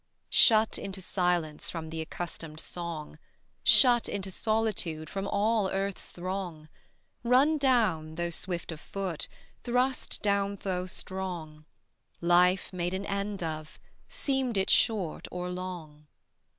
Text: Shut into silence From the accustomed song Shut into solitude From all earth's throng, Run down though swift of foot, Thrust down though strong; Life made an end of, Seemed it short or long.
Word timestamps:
Shut 0.33 0.79
into 0.79 0.99
silence 0.99 1.69
From 1.69 1.91
the 1.91 2.01
accustomed 2.01 2.59
song 2.59 3.19
Shut 3.61 4.09
into 4.09 4.31
solitude 4.31 5.11
From 5.11 5.27
all 5.27 5.69
earth's 5.69 6.09
throng, 6.09 6.69
Run 7.23 7.59
down 7.59 8.15
though 8.15 8.31
swift 8.31 8.71
of 8.71 8.79
foot, 8.79 9.27
Thrust 9.63 10.23
down 10.23 10.57
though 10.63 10.87
strong; 10.87 11.65
Life 12.19 12.73
made 12.73 12.95
an 12.95 13.05
end 13.05 13.43
of, 13.43 13.79
Seemed 14.07 14.57
it 14.57 14.71
short 14.71 15.27
or 15.29 15.51
long. 15.51 16.07